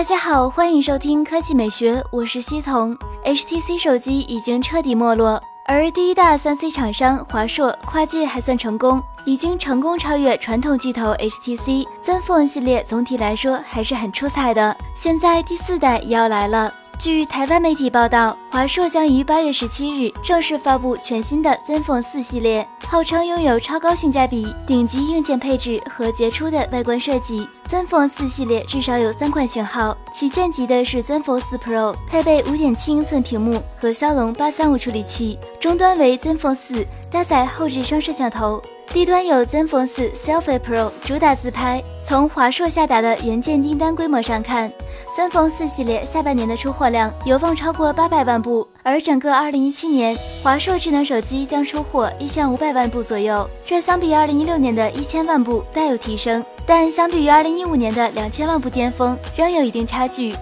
[0.00, 2.96] 大家好，欢迎收听科技美学，我是西彤。
[3.22, 11.86] HTC 手机已经彻底没落，而第一大三 C 厂商华硕跨界还算成功，已经成功超越传统巨头 HTC。
[12.02, 16.72] Zenfone 系列总体来说还是很出彩的，现在第四代也要来了。
[17.00, 27.48] 据台湾媒体报道，华硕将于八月十七日正式发布全新的 Zenfone 四系列，号称拥有超高性价比、顶级硬件配置和杰出的外观设计。
[27.66, 38.62] Zenfone 四系列至少有三款型号，旗舰级的是 Zenfone 四 Pro，配备五点七英寸屏幕和骁龙八三五处理器，终端为 Zenfone 四，搭载后置双摄像头。
[38.92, 41.80] 低端有 Zenfone 4 Selfie Pro，主打自拍。
[42.04, 44.68] 从华硕下达的原件订单规模上看
[45.16, 53.48] ，Zenfone 4系列下半年的出货量有望超过八百万部，而整个2017年，华硕智能手机将出货一千五百万部左右。
[53.64, 60.34] 这相比2016年的一千万部大有提升，但相比于2015年的两千万部巅峰，仍有一定差距。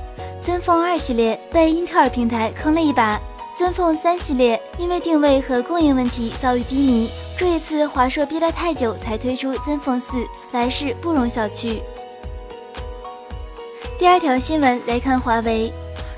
[0.43, 3.21] Zenfone 2系列被英特尔平台坑了一把
[3.59, 7.11] ，Zenfone 3系列因为定位和供应问题遭遇低迷。
[7.39, 11.81] 这一次华硕憋了太久才推出 Zenfone 4，来势不容小觑。
[13.97, 15.73] 第二条新闻来看华为，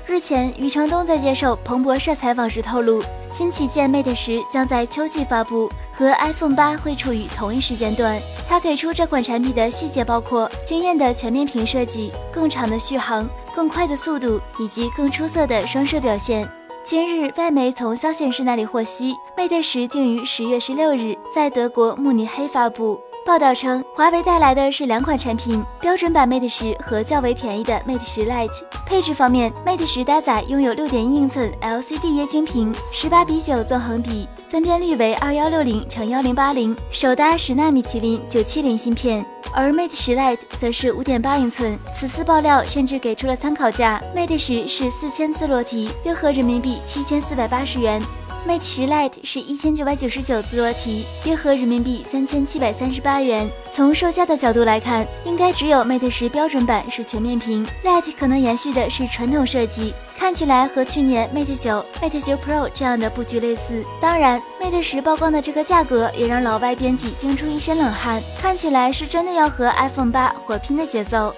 [0.07, 8.19] 日前余承东在接受彭博社采访时透露，新旗舰 Mate 十将在秋季发布，和 iPhone 八会处于同一时间段。
[8.49, 16.49] 他给出这款产品的细节包括惊艳的全面屏设计、更长的续航、更快的速度以及更出色的双摄表现。
[16.83, 22.99] 今日，外媒从肖先生那里获悉，Mate 十定于十月十六日在德国慕尼黑发布。
[23.23, 28.63] 报道称，华为带来的是两款产品：标准版 Mate 十和较为便宜的 Mate 十 Lite。
[28.85, 39.23] 配置方面，Mate 十搭载拥有六点一英寸 LCD 液晶屏，十八比九纵横比，分辨率为二幺六零乘幺零八零，首搭十纳米麒麟九七零芯片。
[39.53, 41.77] 而 Mate 十 Lite 则是五点八英寸。
[41.85, 48.01] 此次爆料甚至给出了参考价，Mate 十是四千字裸体，约合人民币七千四百八十元
[48.47, 53.49] ；Mate 十 Lite 是一千九百九十九字裸体，约合人民币三千七百三十八元。
[53.71, 59.93] 从售价的角度来看，应该只有 Mate 十标准版是全面屏，Lite 可能延续的是传统设计。
[60.17, 63.83] 看起来和去年 Mate 九、Mate 九 Pro 这样的布局类似。
[63.99, 71.33] 当然，Mate 十曝光的这个价格也让老外编辑惊出一身冷汗，看起来是真的要和 iPhone 八火拼的节奏。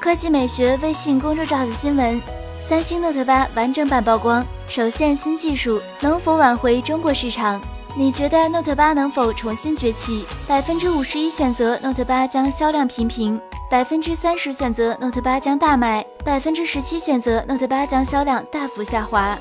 [0.00, 2.22] 科技美学微信公众号的新闻：
[2.68, 7.60] 三星 Note 八完整版曝光，首现新技术，能否挽回中国市场？
[7.94, 10.26] 你觉得 Note 八能否重新崛起？
[10.48, 13.40] 百分之五十一选择 Note 八将销量平平。
[13.70, 19.38] 百分之三十选择 Note 八将大卖，百分之十七选择 Note 八将销量大幅下滑。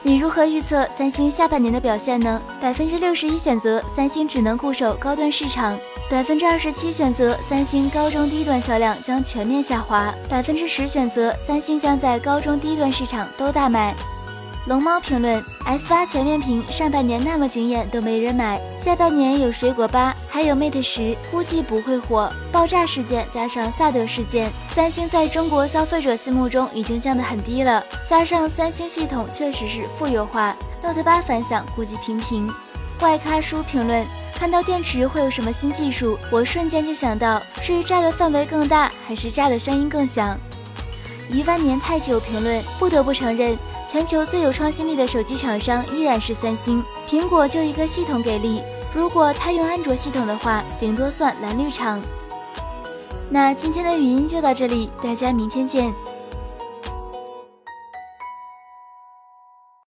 [0.00, 2.40] 你如何预测三星下半年的表现呢？
[2.60, 5.76] 百分之六十一选择三星只能固守高端市场，
[6.08, 13.92] 百分之二十七选择三星高中低端销量将全面下滑，百分之十选择三星将在高中低端市场都大卖。
[14.68, 22.30] 龙猫评论：S 八全面屏上半年那么惊艳都没人买，下半年有水果八，还有 Mate 十，估计不会火。
[22.52, 27.82] 爆炸事件加上萨德事件，三星在中国消费者心目中已经降得很低了。
[28.06, 32.46] 加上三星系统确实是负优化，Note 八反响估计平平。
[33.00, 40.38] 外咖叔评论：看到电池会有什么新技术，我瞬间就想到是炸的范围更大，还是炸的声音更响。
[41.30, 43.56] 一万年太久评论：不得不承认。
[43.88, 48.62] 全球最有创新力的手机厂商依然是三星，苹果就一个系统给力。
[48.94, 51.98] 如果他用安卓系统的话，顶多算蓝绿厂。
[53.30, 55.94] 那今天的语音就到这里，大家明天见。